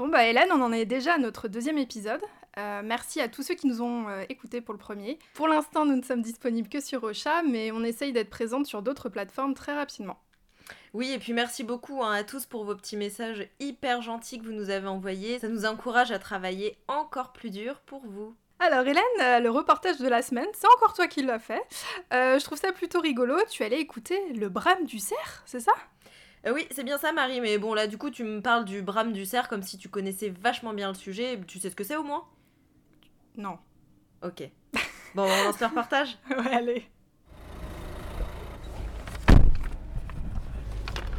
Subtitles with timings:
[0.00, 2.22] Bon bah Hélène, on en est déjà à notre deuxième épisode.
[2.56, 5.18] Euh, merci à tous ceux qui nous ont euh, écoutés pour le premier.
[5.34, 8.80] Pour l'instant, nous ne sommes disponibles que sur Ocha, mais on essaye d'être présente sur
[8.80, 10.18] d'autres plateformes très rapidement.
[10.94, 14.46] Oui, et puis merci beaucoup hein, à tous pour vos petits messages hyper gentils que
[14.46, 15.38] vous nous avez envoyés.
[15.38, 18.34] Ça nous encourage à travailler encore plus dur pour vous.
[18.58, 21.60] Alors Hélène, euh, le reportage de la semaine, c'est encore toi qui l'as fait.
[22.10, 23.36] je trouve ça plutôt rigolo.
[23.50, 25.74] Tu allais écouter le brame du cerf, c'est ça?
[26.46, 28.82] Euh, oui, c'est bien ça, Marie, mais bon, là, du coup, tu me parles du
[28.82, 31.38] brame du cerf comme si tu connaissais vachement bien le sujet.
[31.46, 32.24] Tu sais ce que c'est au moins?
[33.36, 33.58] Non.
[34.22, 34.48] Ok.
[35.14, 36.86] Bon, on lance le reportage Ouais, allez.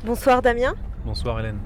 [0.04, 0.76] Bonsoir, Damien.
[1.06, 1.60] Bonsoir, Hélène.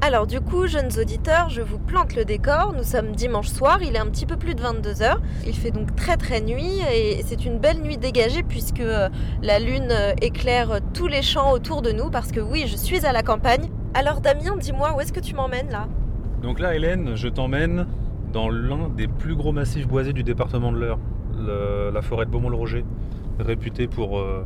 [0.00, 2.72] Alors du coup, jeunes auditeurs, je vous plante le décor.
[2.72, 5.16] Nous sommes dimanche soir, il est un petit peu plus de 22h.
[5.44, 9.08] Il fait donc très très nuit et c'est une belle nuit dégagée puisque euh,
[9.42, 13.04] la lune euh, éclaire tous les champs autour de nous parce que oui, je suis
[13.04, 13.70] à la campagne.
[13.92, 15.88] Alors Damien, dis-moi, où est-ce que tu m'emmènes là?
[16.42, 17.88] Donc là, Hélène, je t'emmène
[18.32, 21.00] dans l'un des plus gros massifs boisés du département de l'Eure,
[21.92, 22.84] la forêt de Beaumont-le-Roger,
[23.40, 24.44] réputée euh,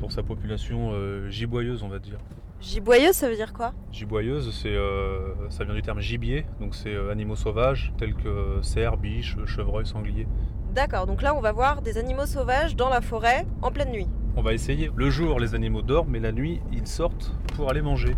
[0.00, 0.92] pour sa population
[1.28, 2.18] giboyeuse, on va dire.
[2.60, 3.72] Giboyeuse, ça veut dire quoi?
[3.92, 8.58] Giboyeuse, c'est, euh, ça vient du terme gibier, donc c'est euh, animaux sauvages tels que
[8.62, 10.26] cerfs, biches, chevreuils, sangliers.
[10.74, 14.08] D'accord, donc là on va voir des animaux sauvages dans la forêt en pleine nuit.
[14.36, 14.90] On va essayer.
[14.96, 18.16] Le jour, les animaux dorment, mais la nuit, ils sortent pour aller manger.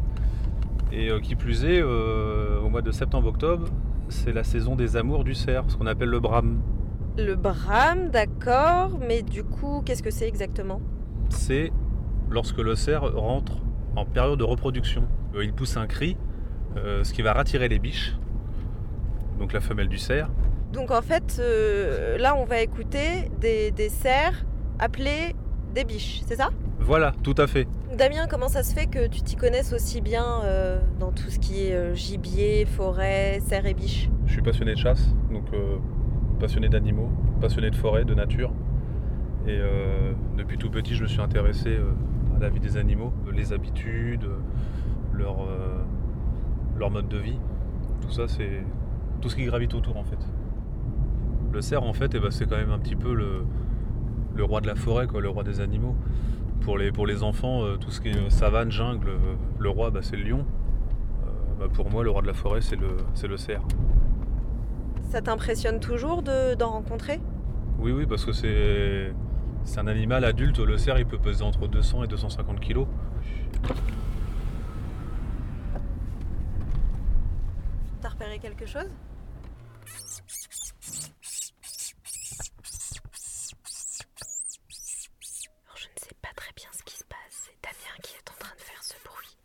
[0.90, 3.68] Et euh, qui plus est, au mois de septembre-octobre,
[4.08, 6.62] c'est la saison des amours du cerf, ce qu'on appelle le brame.
[7.18, 10.80] Le brame, d'accord, mais du coup, qu'est-ce que c'est exactement?
[11.28, 11.70] C'est
[12.30, 13.58] lorsque le cerf rentre
[13.96, 15.04] en période de reproduction.
[15.34, 16.16] Euh, il pousse un cri,
[16.76, 18.16] euh, ce qui va rattirer les biches,
[19.38, 20.28] donc la femelle du cerf.
[20.72, 24.44] Donc en fait, euh, là on va écouter des, des cerfs
[24.78, 25.34] appelés
[25.74, 26.50] des biches, c'est ça?
[26.78, 27.68] Voilà, tout à fait.
[27.96, 30.42] Damien, comment ça se fait que tu t'y connaisses aussi bien
[30.98, 34.08] dans tout ce qui est gibier, forêt, cerfs et biches?
[34.26, 35.44] Je suis passionné de chasse, donc
[36.38, 38.52] passionné d'animaux, passionné de forêt, de nature.
[39.46, 39.58] Et
[40.38, 41.78] depuis tout petit, je me suis intéressé
[42.40, 44.28] la vie des animaux, les habitudes,
[45.12, 45.82] leur, euh,
[46.78, 47.38] leur mode de vie.
[48.00, 48.64] Tout ça, c'est
[49.20, 50.18] tout ce qui gravite autour en fait.
[51.52, 53.44] Le cerf, en fait, eh ben, c'est quand même un petit peu le,
[54.34, 55.96] le, roi de la forêt, quoi, le roi des animaux.
[56.60, 59.90] Pour les, pour les enfants, euh, tout ce qui est savane, jungle, euh, le roi,
[59.90, 60.46] bah, c'est le lion.
[61.58, 62.96] Bah, pour moi, le roi de la forêt, c'est le,
[63.28, 63.62] le cerf.
[65.10, 67.20] Ça t'impressionne toujours d'en rencontrer?
[67.78, 69.12] Oui, oui, parce que c'est
[69.64, 72.86] c'est un animal adulte, le cerf il peut peser entre 200 et 250 kg.
[78.00, 78.90] T'as repéré quelque chose?
[85.76, 87.18] Je ne sais pas très bien ce qui se passe.
[87.30, 89.36] C'est Damien qui est en train de faire ce bruit.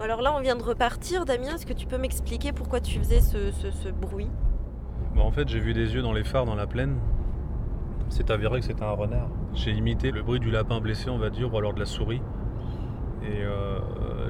[0.00, 1.24] alors là, on vient de repartir.
[1.24, 4.30] Damien, est-ce que tu peux m'expliquer pourquoi tu faisais ce bruit?
[5.14, 6.96] Bah, en fait, j'ai vu des yeux dans les phares dans la plaine.
[8.08, 9.28] C'est avéré que c'était un renard.
[9.54, 12.20] J'ai imité le bruit du lapin blessé, on va dire, ou alors de la souris.
[13.22, 13.78] Et euh,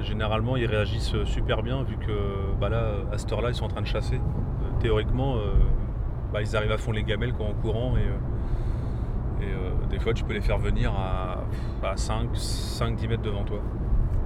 [0.02, 2.12] généralement, ils réagissent super bien, vu que
[2.60, 4.16] bah là, à cette heure-là, ils sont en train de chasser.
[4.16, 5.54] Euh, théoriquement, euh,
[6.32, 7.94] bah, ils arrivent à fond les gamelles quand en courant.
[7.96, 8.02] Et,
[9.90, 11.44] des fois, tu peux les faire venir à,
[11.96, 13.58] 5-10 mètres devant toi.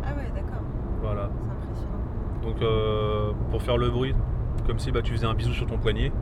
[0.05, 0.63] Ah ouais, d'accord.
[1.03, 1.29] Voilà.
[1.43, 1.99] C'est impressionnant.
[2.43, 4.15] Donc, pour faire le bruit,
[4.67, 6.13] comme si bah, tu faisais un bisou sur ton poignet,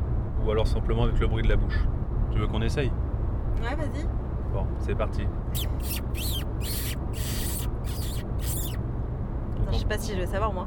[0.45, 1.79] ou alors simplement avec le bruit de la bouche.
[2.33, 2.91] Tu veux qu'on essaye?
[3.63, 4.05] Ouais, vas-y.
[4.53, 5.27] Bon, c'est parti.
[9.73, 10.67] je sais pas si je vais savoir moi.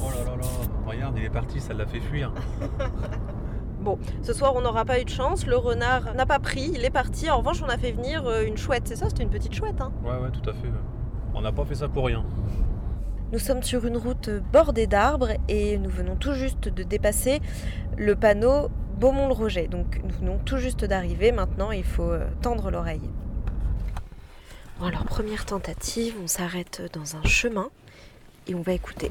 [0.00, 0.46] Oh là là là,
[0.86, 2.32] regarde, il est parti, ça l'a fait fuir.
[3.80, 6.82] Bon, ce soir on n'aura pas eu de chance, le renard n'a pas pris, il
[6.86, 7.28] est parti.
[7.28, 9.78] En revanche, on a fait venir euh, une chouette, c'est ça C'était une petite chouette,
[9.78, 9.92] hein?
[10.02, 10.70] Ouais, ouais, tout à fait.
[11.34, 12.24] On n'a pas fait ça pour rien.
[13.34, 17.40] Nous sommes sur une route bordée d'arbres et nous venons tout juste de dépasser
[17.96, 18.68] le panneau
[19.00, 19.66] Beaumont-le-Roger.
[19.66, 23.10] Donc nous venons tout juste d'arriver, maintenant il faut euh, tendre l'oreille.
[24.78, 27.70] Bon alors première tentative, on s'arrête dans un chemin
[28.46, 29.10] et on va écouter.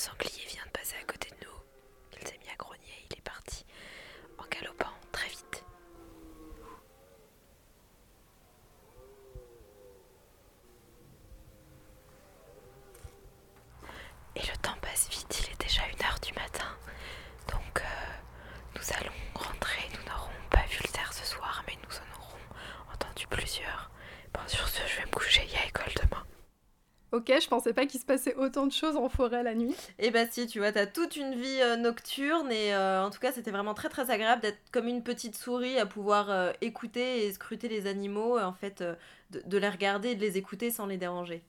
[0.00, 1.52] Sanglier vient de passer à côté de nous.
[2.18, 3.66] Il s'est mis à grogner, il est parti
[4.38, 5.62] en galopant très vite.
[14.36, 16.64] Et le temps passe vite, il est déjà une heure du matin.
[17.48, 21.96] Donc euh, nous allons rentrer, nous n'aurons pas vu le cerf ce soir, mais nous
[21.96, 23.90] en aurons entendu plusieurs.
[24.32, 25.46] Bon, sur ce, je vais me coucher.
[27.12, 29.74] Ok, je pensais pas qu'il se passait autant de choses en forêt la nuit.
[29.98, 33.18] Et bah si, tu vois, t'as toute une vie euh, nocturne et euh, en tout
[33.18, 37.26] cas c'était vraiment très très agréable d'être comme une petite souris à pouvoir euh, écouter
[37.26, 38.84] et scruter les animaux, en fait
[39.30, 41.42] de, de les regarder et de les écouter sans les déranger.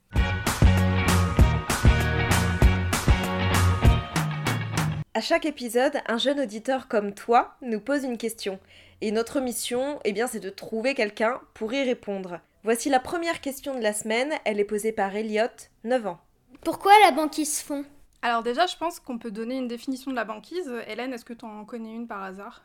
[5.14, 8.60] À chaque épisode, un jeune auditeur comme toi nous pose une question.
[9.02, 12.40] Et notre mission, eh bien, c'est de trouver quelqu'un pour y répondre.
[12.64, 14.34] Voici la première question de la semaine.
[14.46, 15.48] Elle est posée par Elliot,
[15.84, 16.20] 9 ans.
[16.64, 17.86] Pourquoi la banquise fond?
[18.24, 20.72] Alors déjà, je pense qu'on peut donner une définition de la banquise.
[20.88, 22.64] Hélène, est-ce que tu en connais une par hasard?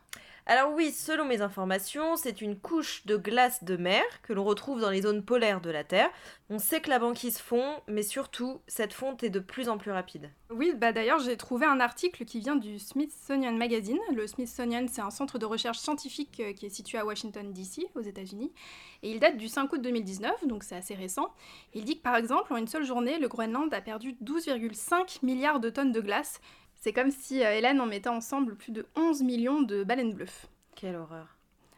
[0.49, 4.81] Alors oui, selon mes informations, c'est une couche de glace de mer que l'on retrouve
[4.81, 6.09] dans les zones polaires de la Terre.
[6.51, 9.91] On sait que la banquise fond, mais surtout, cette fonte est de plus en plus
[9.91, 10.31] rapide.
[10.51, 13.99] Oui, bah d'ailleurs, j'ai trouvé un article qui vient du Smithsonian Magazine.
[14.15, 17.89] Le Smithsonian, c'est un centre de recherche scientifique euh, qui est situé à Washington, D.C.,
[17.97, 18.53] aux États-Unis.
[19.03, 21.29] Et il date du 5 août 2019, donc c'est assez récent.
[21.75, 25.46] Il dit que par exemple, en une seule journée, le Groenland a perdu 12,5 milliards
[25.55, 26.41] de tonnes de glace.
[26.75, 30.27] C'est comme si euh, Hélène en mettait ensemble plus de 11 millions de baleines bleues.
[30.75, 31.37] Quelle horreur.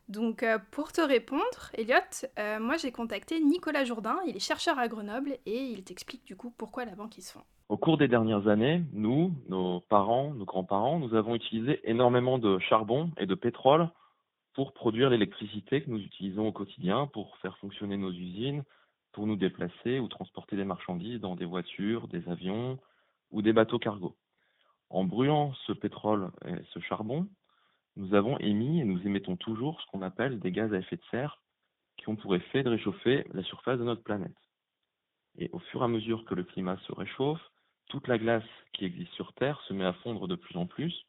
[0.09, 1.97] Donc euh, pour te répondre, Elliot,
[2.39, 6.35] euh, moi j'ai contacté Nicolas Jourdain, il est chercheur à Grenoble et il t'explique du
[6.35, 7.43] coup pourquoi la banque se fond.
[7.69, 12.59] Au cours des dernières années, nous, nos parents, nos grands-parents, nous avons utilisé énormément de
[12.59, 13.91] charbon et de pétrole
[14.55, 18.65] pour produire l'électricité que nous utilisons au quotidien pour faire fonctionner nos usines,
[19.13, 22.79] pour nous déplacer ou transporter des marchandises dans des voitures, des avions
[23.31, 24.17] ou des bateaux cargo.
[24.91, 27.29] En brûlant ce pétrole et ce charbon,
[27.97, 31.05] nous avons émis et nous émettons toujours ce qu'on appelle des gaz à effet de
[31.11, 31.43] serre
[31.97, 34.37] qui ont pour effet de réchauffer la surface de notre planète.
[35.37, 37.43] Et au fur et à mesure que le climat se réchauffe,
[37.89, 41.07] toute la glace qui existe sur Terre se met à fondre de plus en plus.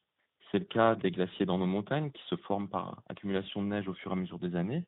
[0.51, 3.87] C'est le cas des glaciers dans nos montagnes qui se forment par accumulation de neige
[3.87, 4.85] au fur et à mesure des années.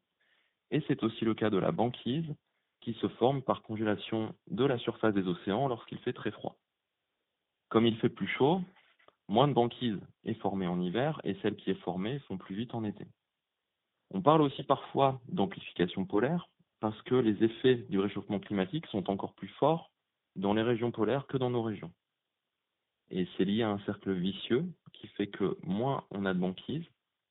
[0.71, 2.33] Et c'est aussi le cas de la banquise
[2.79, 6.57] qui se forme par congélation de la surface des océans lorsqu'il fait très froid.
[7.71, 8.61] Comme il fait plus chaud,
[9.29, 12.75] moins de banquise est formée en hiver et celle qui est formée font plus vite
[12.75, 13.07] en été.
[14.13, 16.49] On parle aussi parfois d'amplification polaire
[16.81, 19.89] parce que les effets du réchauffement climatique sont encore plus forts
[20.35, 21.93] dans les régions polaires que dans nos régions.
[23.09, 26.85] Et c'est lié à un cercle vicieux qui fait que moins on a de banquise,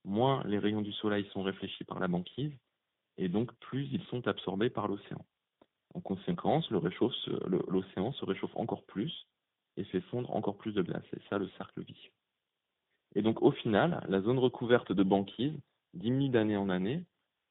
[0.06, 2.52] moins les rayons du soleil sont réfléchis par la banquise,
[3.18, 5.22] et donc plus ils sont absorbés par l'océan.
[5.92, 9.26] En conséquence, l'océan se réchauffe encore plus
[9.76, 11.04] et fait fondre encore plus de glace.
[11.10, 12.12] C'est ça le cercle vicieux.
[13.14, 15.54] Et donc au final, la zone recouverte de banquise
[15.94, 17.04] diminue d'année en année,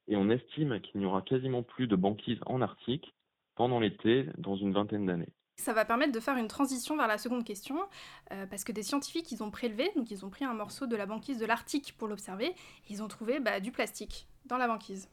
[0.08, 3.14] et on estime qu'il n'y aura quasiment plus de banquise en Arctique
[3.54, 5.32] pendant l'été dans une vingtaine d'années.
[5.56, 7.78] Ça va permettre de faire une transition vers la seconde question,
[8.32, 10.96] euh, parce que des scientifiques, ils ont prélevé, donc ils ont pris un morceau de
[10.96, 12.54] la banquise de l'Arctique pour l'observer, et
[12.88, 15.10] ils ont trouvé bah, du plastique dans la banquise.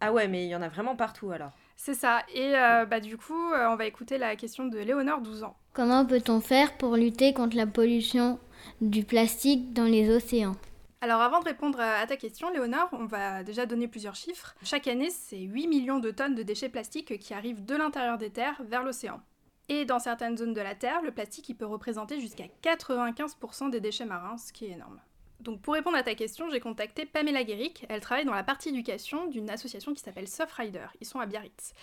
[0.00, 1.52] Ah ouais, mais il y en a vraiment partout alors.
[1.76, 5.22] C'est ça, et euh, bah, du coup, euh, on va écouter la question de Léonore,
[5.22, 5.56] 12 ans.
[5.76, 8.38] Comment peut-on faire pour lutter contre la pollution
[8.80, 10.56] du plastique dans les océans?
[11.02, 14.54] Alors avant de répondre à ta question, Léonore, on va déjà donner plusieurs chiffres.
[14.62, 18.30] Chaque année, c'est 8 millions de tonnes de déchets plastiques qui arrivent de l'intérieur des
[18.30, 19.20] terres vers l'océan.
[19.68, 24.06] Et dans certaines zones de la Terre, le plastique peut représenter jusqu'à 95% des déchets
[24.06, 24.98] marins, ce qui est énorme.
[25.40, 27.84] Donc pour répondre à ta question, j'ai contacté Pamela Guéric.
[27.90, 30.86] Elle travaille dans la partie éducation d'une association qui s'appelle Surfrider.
[31.02, 31.74] Ils sont à Biarritz.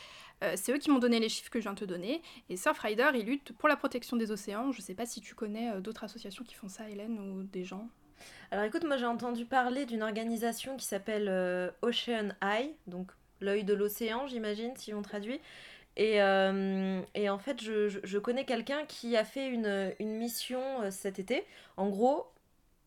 [0.43, 2.21] Euh, c'est eux qui m'ont donné les chiffres que je viens de te donner.
[2.49, 4.71] Et Surfrider, ils luttent pour la protection des océans.
[4.71, 7.63] Je sais pas si tu connais euh, d'autres associations qui font ça, Hélène, ou des
[7.63, 7.87] gens.
[8.51, 13.11] Alors écoute, moi j'ai entendu parler d'une organisation qui s'appelle euh, Ocean Eye, donc
[13.41, 15.39] l'œil de l'océan, j'imagine, si on traduit.
[15.95, 20.59] Et, et en fait, je, je connais quelqu'un qui a fait une, une mission
[20.89, 21.45] cet été.
[21.77, 22.25] En gros,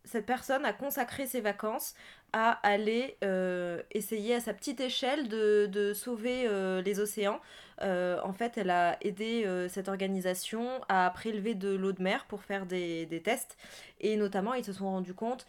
[0.06, 1.94] cette personne a consacré ses vacances
[2.32, 7.40] à aller euh, essayer à sa petite échelle de, de sauver euh, les océans.
[7.82, 12.42] Euh, en fait, elle a aidé cette organisation à prélever de l'eau de mer pour
[12.42, 13.56] faire des, des, tests.
[14.00, 15.46] Et notamment, ils se sont rendus compte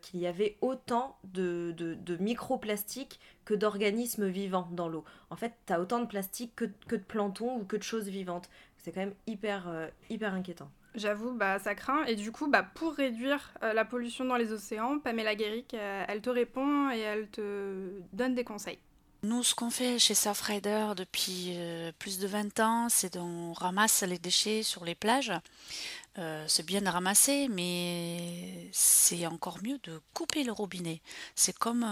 [0.00, 5.04] qu'il y avait autant de, de, microplastiques que d'organismes vivants dans l'eau.
[5.28, 8.08] En fait, tu as autant de plastique que, que, de plancton ou que de choses
[8.08, 8.48] vivantes.
[8.78, 9.68] C'est quand même hyper,
[10.08, 10.70] hyper inquiétant.
[10.94, 12.04] J'avoue, bah, ça craint.
[12.04, 16.04] Et du coup, bah, pour réduire euh, la pollution dans les océans, Pamela Guéric, euh,
[16.08, 18.78] elle te répond et elle te donne des conseils.
[19.22, 24.02] Nous, ce qu'on fait chez Surfrider depuis euh, plus de 20 ans, c'est qu'on ramasse
[24.02, 25.32] les déchets sur les plages.
[26.46, 31.00] c'est bien de ramasser, mais c'est encore mieux de couper le robinet.
[31.34, 31.84] C'est comme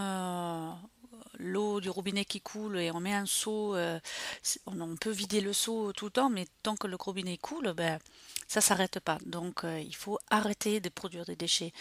[1.39, 3.99] l'eau du robinet qui coule et on met un seau, euh,
[4.67, 7.99] on, peut vider le seau tout le temps, mais tant que le robinet coule, ben,
[8.47, 9.19] ça s'arrête pas.
[9.25, 11.73] Donc euh, il faut arrêter de produire des déchets.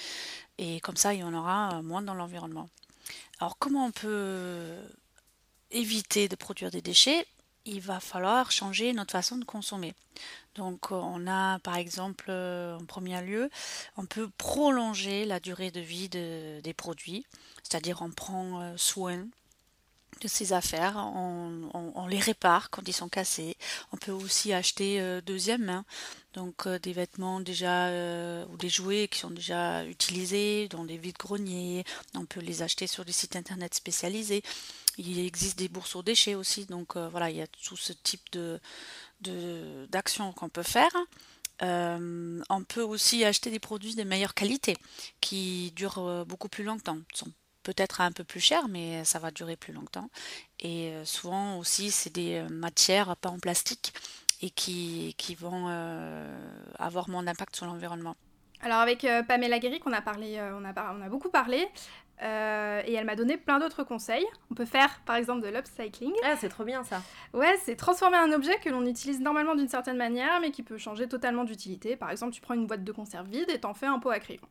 [0.58, 2.70] Et comme ça, il y en aura euh, moins dans l'environnement.
[3.40, 4.76] Alors comment on peut
[5.72, 7.26] éviter de produire des déchets?
[7.66, 9.94] Il va falloir changer notre façon de consommer.
[10.56, 13.50] Donc, on a par exemple, en premier lieu,
[13.98, 17.26] on peut prolonger la durée de vie de- des produits,
[17.64, 19.28] c'est-à-dire on prend soin
[20.22, 23.56] de ses affaires, on, les répare quand ils sont cassés.
[23.92, 25.86] On peut aussi acheter euh, deuxième main,
[26.38, 30.98] donc euh, des vêtements déjà euh, ou des jouets qui sont déjà utilisés dans des
[30.98, 31.84] vides-greniers.
[32.14, 34.44] On peut les acheter sur des sites internet spécialisés.
[35.00, 37.92] Il existe des bourses aux déchets aussi, donc euh, voilà, il y a tout ce
[37.92, 38.38] type
[39.90, 40.96] d'actions qu'on peut faire.
[41.62, 44.78] On peut aussi acheter des produits de meilleure qualité
[45.22, 47.00] qui durent beaucoup plus longtemps.
[47.68, 50.10] Peut-être un peu plus chers, mais ça va durer plus longtemps.
[50.62, 53.94] Et euh, souvent aussi, c'est des euh, matières pas en plastique
[54.42, 56.40] et qui, qui vont euh,
[56.80, 58.16] avoir moins d'impact sur l'environnement.
[58.62, 61.68] Alors avec euh, Pamela Guéric, on a parlé, euh, on a, on a beaucoup parlé,
[62.24, 64.26] euh, et elle m'a donné plein d'autres conseils.
[64.50, 66.14] On peut faire par exemple de l'upcycling.
[66.24, 67.02] Ah, c'est trop bien ça.
[67.34, 70.78] Ouais, c'est transformer un objet que l'on utilise normalement d'une certaine manière, mais qui peut
[70.78, 71.98] changer totalement d'utilité.
[71.98, 74.20] Par exemple, tu prends une boîte de conserve vide et t'en fais un pot à
[74.20, 74.48] crayon.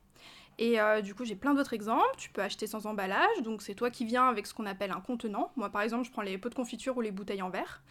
[0.59, 2.17] Et euh, du coup, j'ai plein d'autres exemples.
[2.17, 5.01] Tu peux acheter sans emballage, donc c'est toi qui viens avec ce qu'on appelle un
[5.01, 5.53] contenant.
[5.57, 7.83] Moi, par exemple, je prends les pots de confiture ou les bouteilles en verre.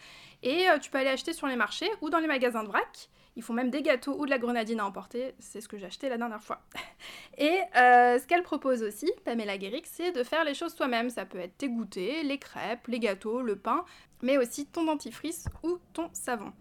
[0.42, 3.08] Et euh, tu peux aller acheter sur les marchés ou dans les magasins de vrac.
[3.36, 5.34] Ils font même des gâteaux ou de la grenadine à emporter.
[5.38, 6.62] C'est ce que j'ai acheté la dernière fois.
[7.38, 11.10] Et euh, ce qu'elle propose aussi, Pamela Guéric, c'est de faire les choses toi-même.
[11.10, 13.84] Ça peut être tes goûters, les crêpes, les gâteaux, le pain,
[14.22, 16.52] mais aussi ton dentifrice ou ton savon.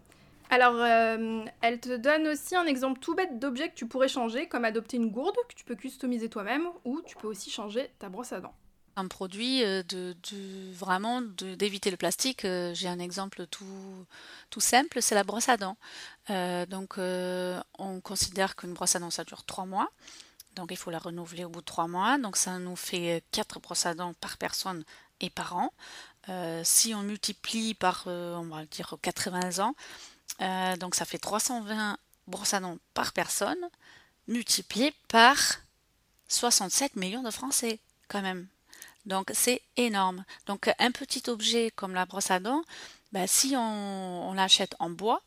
[0.50, 4.48] Alors, euh, elle te donne aussi un exemple tout bête d'objet que tu pourrais changer,
[4.48, 8.10] comme adopter une gourde que tu peux customiser toi-même, ou tu peux aussi changer ta
[8.10, 8.54] brosse à dents.
[8.96, 10.16] Un produit euh, de,
[10.72, 12.46] vraiment d'éviter le plastique.
[12.46, 14.06] euh, J'ai un exemple tout,
[14.50, 15.78] tout simple, c'est la brosse à dents.
[16.70, 19.90] Donc, on considère qu'une brosse à dents, ça dure trois mois.
[20.56, 22.18] Donc, il faut la renouveler au bout de trois mois.
[22.18, 24.86] Donc, ça nous fait quatre brosses à dents par personne
[25.20, 25.74] et par an.
[26.64, 29.76] Si on multiplie par, on va dire, 80 ans,
[30.42, 33.70] euh, donc ça fait 320 brosses à dents par personne,
[34.28, 35.38] multiplié par
[36.28, 38.48] 67 millions de Français, quand même.
[39.06, 40.26] Donc c'est énorme.
[40.48, 42.64] Donc un petit objet comme la brosse à dents,
[43.12, 45.22] bah, si on, l'achète en bois,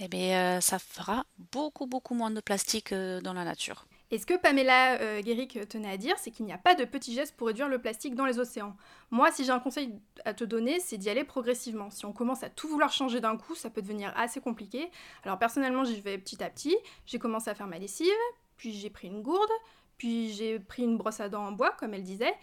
[0.00, 3.86] eh bien, euh, ça fera beaucoup beaucoup moins de plastique euh, dans la nature.
[4.10, 6.84] Et ce que Pamela euh, Guéric tenait à dire, c'est qu'il n'y a pas de
[6.84, 8.74] petits gestes pour réduire le plastique dans les océans.
[9.10, 11.90] Moi, si j'ai un conseil à te donner, c'est d'y aller progressivement.
[11.90, 14.90] Si on commence à tout vouloir changer d'un coup, ça peut devenir assez compliqué.
[15.24, 16.76] Alors personnellement, j'y vais petit à petit.
[17.04, 18.08] J'ai commencé à faire ma lessive,
[18.56, 19.50] puis j'ai pris une gourde,
[19.98, 22.34] puis j'ai pris une brosse à dents en bois, comme elle disait.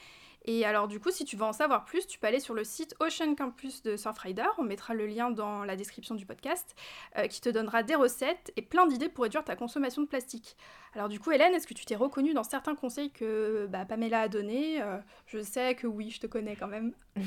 [0.46, 2.64] Et alors du coup, si tu veux en savoir plus, tu peux aller sur le
[2.64, 6.76] site Ocean Campus de Surfrider, on mettra le lien dans la description du podcast,
[7.18, 10.56] euh, qui te donnera des recettes et plein d'idées pour réduire ta consommation de plastique.
[10.94, 14.22] Alors du coup, Hélène, est-ce que tu t'es reconnue dans certains conseils que bah, Pamela
[14.22, 14.82] a donnés?
[14.82, 16.94] Euh, Je sais que oui, je te connais quand même.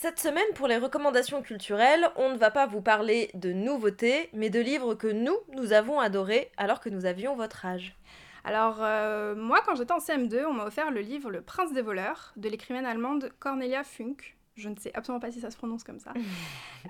[0.00, 4.48] Cette semaine, pour les recommandations culturelles, on ne va pas vous parler de nouveautés, mais
[4.48, 7.96] de livres que nous, nous avons adorés alors que nous avions votre âge.
[8.44, 11.82] Alors, euh, moi, quand j'étais en CM2, on m'a offert le livre Le Prince des
[11.82, 14.36] voleurs de l'écrivaine allemande Cornelia Funk.
[14.54, 16.14] Je ne sais absolument pas si ça se prononce comme ça.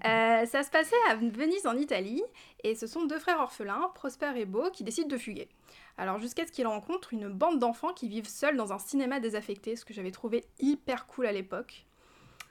[0.05, 2.23] Euh, ça se passait à Venise en Italie,
[2.63, 5.49] et ce sont deux frères orphelins, Prosper et Beau, qui décident de fuguer.
[5.97, 9.77] Alors jusqu'à ce qu'ils rencontrent une bande d'enfants qui vivent seuls dans un cinéma désaffecté,
[9.77, 11.88] ce que j'avais trouvé hyper cool à l'époque.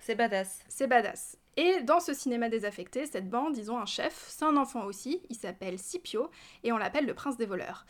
[0.08, 0.64] C'est badass.
[0.70, 1.38] C'est badass.
[1.58, 5.22] Et dans ce cinéma désaffecté, cette bande, ils ont un chef, c'est un enfant aussi,
[5.30, 6.32] il s'appelle Scipio,
[6.64, 7.86] et on l'appelle le prince des voleurs.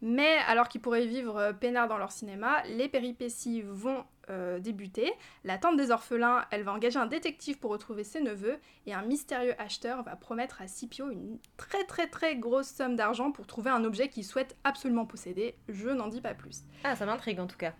[0.00, 5.12] Mais alors qu'ils pourraient vivre euh, peinard dans leur cinéma, les péripéties vont euh, débuter.
[5.44, 8.56] La tante des orphelins, elle va engager un détective pour retrouver ses neveux,
[8.86, 13.30] et un mystérieux acheteur va promettre à Scipio une très très très grosse somme d'argent
[13.30, 15.54] pour trouver un objet qu'il souhaite absolument posséder.
[15.68, 16.62] Je n'en dis pas plus.
[16.84, 17.74] Ah, ça m'intrigue en tout cas.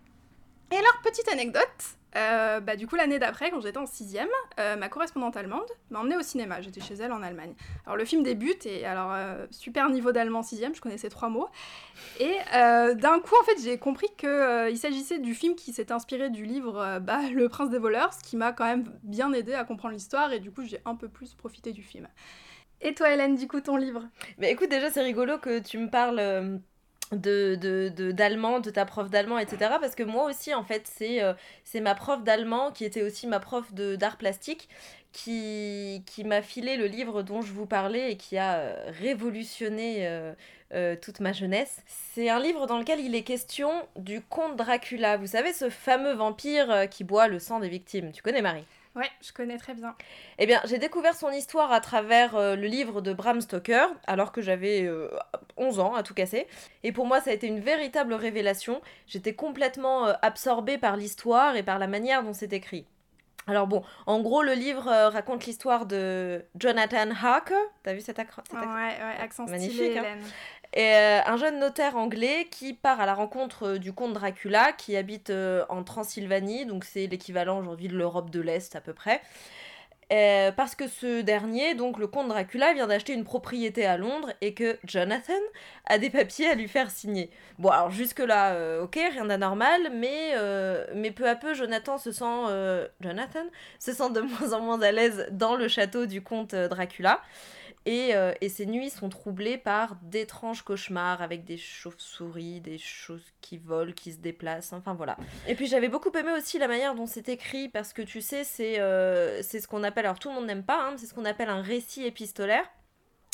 [0.71, 1.63] Et alors, petite anecdote,
[2.17, 6.01] euh, bah, du coup, l'année d'après, quand j'étais en sixième, euh, ma correspondante allemande m'a
[6.01, 6.61] emmenée au cinéma.
[6.61, 7.55] J'étais chez elle en Allemagne.
[7.87, 11.49] Alors, le film débute, et alors, euh, super niveau d'allemand sixième, je connaissais trois mots.
[12.21, 16.45] Et d'un coup, en fait, j'ai compris qu'il s'agissait du film qui s'est inspiré du
[16.45, 19.95] livre bah, Le Prince des voleurs, ce qui m'a quand même bien aidé à comprendre
[19.95, 22.09] l'histoire, et du coup, j'ai un peu plus profité du film.
[22.81, 24.05] Et toi, Hélène, du coup, ton livre?
[24.37, 26.61] Mais écoute, déjà, c'est rigolo que tu me parles
[27.13, 29.77] de d'allemand, de, ta prof d'allemand, etc.
[29.81, 31.33] Parce que moi aussi, en fait, c'est euh,
[31.65, 34.69] c'est ma prof d'allemand qui était aussi ma prof d'art plastique
[35.13, 40.07] qui, qui m'a filé le livre dont je vous parlais et qui a euh, révolutionné
[40.75, 41.83] euh, toute ma jeunesse.
[41.87, 45.17] C'est un livre dans lequel il est question du comte Dracula.
[45.17, 48.13] Vous savez, ce fameux vampire qui boit le sang des victimes.
[48.13, 48.65] Tu connais Marie?
[48.99, 49.95] Ouais, je connais très bien.
[50.39, 54.33] Eh bien, j'ai découvert son histoire à travers euh, le livre de Bram Stoker, alors
[54.33, 54.91] que j'avais
[55.57, 56.49] 11 euh, ans à tout casser.
[56.83, 58.81] Et pour moi, ça a été une véritable révélation.
[59.07, 62.87] J'étais complètement euh, absorbée par l'histoire et par la manière dont c'est écrit.
[63.47, 67.55] Alors bon, en gros, le livre raconte l'histoire de Jonathan Harker.
[67.85, 70.19] T'as vu cet, accent Ouais, ouais, accent Magnifique, stylé, hein.
[70.77, 74.97] Euh, un jeune notaire anglais qui part à la rencontre euh, du comte Dracula qui
[74.97, 79.23] habite euh, en Transylvanie, donc c'est l'équivalent aujourd'hui de l'Europe de l'Est à peu près.
[80.57, 84.53] parce que ce dernier, donc le comte Dracula, vient d'acheter une propriété à Londres et
[84.53, 85.33] que Jonathan
[85.87, 87.31] a des papiers à lui faire signer.
[87.59, 90.35] Bon, alors jusque-là, ok, rien d'anormal, mais,
[90.95, 93.45] mais peu à peu, Jonathan se sent, Jonathan
[93.79, 97.21] se sent de moins en moins à l'aise dans le château du comte Dracula.
[97.89, 103.57] Euh, et, ces nuits sont troublées par d'étranges cauchemars avec des chauves-souris, des choses qui
[103.57, 105.17] volent, qui se déplacent, enfin voilà.
[105.47, 108.45] Et puis j'avais beaucoup aimé aussi la manière dont c'est écrit parce que tu sais,
[108.45, 111.25] c'est euh, ce qu'on appelle, alors tout le monde n'aime pas, hein, c'est ce qu'on
[111.25, 112.65] appelle un récit épistolaire.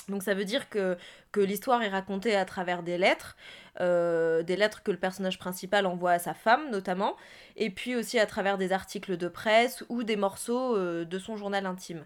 [0.08, 0.98] Donc ça veut dire que,
[1.32, 3.36] que l'histoire est racontée à travers des lettres,
[3.80, 7.16] euh, des lettres que le personnage principal envoie à sa femme notamment,
[7.56, 11.64] et puis aussi à travers des articles de presse ou des morceaux de son journal
[11.64, 12.04] intime.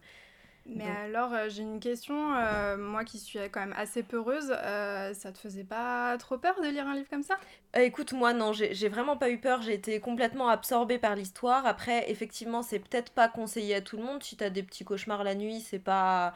[0.68, 2.34] Mais alors, euh, j'ai une question.
[2.36, 6.60] Euh, moi qui suis quand même assez peureuse, euh, ça te faisait pas trop peur
[6.60, 7.36] de lire un livre comme ça?
[7.74, 9.62] Écoute, moi non, j'ai vraiment pas eu peur.
[9.62, 11.64] J'ai été complètement absorbée par l'histoire.
[11.66, 14.22] Après, effectivement, c'est peut-être pas conseillé à tout le monde.
[14.22, 16.34] Si t'as des petits cauchemars la nuit, c'est pas,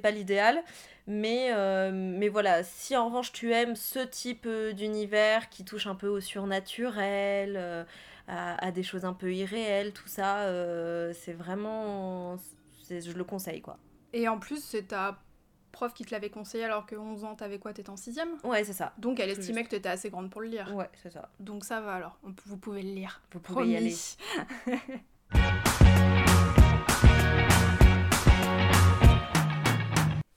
[0.00, 0.62] pas l'idéal.
[1.08, 1.50] Mais,
[1.92, 6.20] mais voilà, si en revanche tu aimes ce type d'univers qui touche un peu au
[6.20, 7.84] surnaturel,
[8.28, 10.46] à, à, des choses un peu irréelles, tout ça,
[11.14, 12.38] c'est vraiment
[12.88, 13.78] je le conseille quoi.
[14.12, 15.18] Et en plus, c'est ta
[15.72, 18.62] prof qui te l'avait conseillé alors que 11 ans, t'avais quoi T'étais en 6 Ouais,
[18.62, 18.92] c'est ça.
[18.98, 20.72] Donc elle estimait que t'étais assez grande pour le lire.
[20.74, 21.30] Ouais, c'est ça.
[21.40, 23.22] Donc ça va alors, vous pouvez le lire.
[23.32, 23.96] Vous pouvez y aller.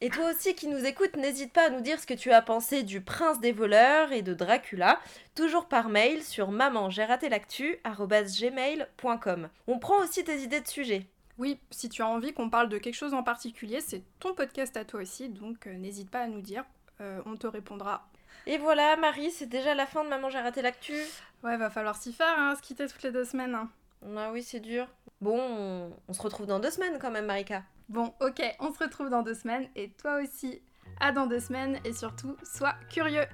[0.01, 2.43] Et toi aussi qui nous écoutes, n'hésite pas à nous dire ce que tu as
[2.43, 4.99] pensé du Prince des voleurs et de Dracula,
[5.33, 6.89] toujours par mail sur maman.
[9.67, 11.07] On prend aussi tes idées de sujets.
[11.37, 14.77] Oui, si tu as envie qu'on parle de quelque chose en particulier, c'est ton podcast
[14.77, 16.63] à toi aussi, donc euh, n'hésite pas à nous dire,
[17.01, 18.07] euh, on te répondra.
[18.47, 20.95] Et voilà, Marie, c'est déjà la fin de Maman j'ai raté l'actu.
[21.43, 23.55] Ouais, va falloir s'y faire, hein, se quitter toutes les deux semaines.
[23.55, 23.69] Hein.
[24.15, 24.87] Ah oui, c'est dur.
[25.21, 27.63] Bon, on, se retrouve dans deux semaines quand même, Marika.
[27.89, 30.61] Bon, ok, on se retrouve dans deux semaines, et toi aussi.
[30.99, 33.25] À dans deux semaines, et surtout, sois curieux.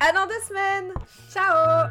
[0.00, 0.92] À dans deux semaines
[1.30, 1.88] Ciao